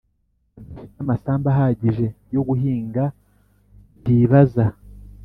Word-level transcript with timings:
badafite 0.55 0.97
amasambu 1.03 1.45
ahagije 1.53 2.05
yo 2.33 2.41
guhinga 2.47 3.03
ntibaza 4.01 4.65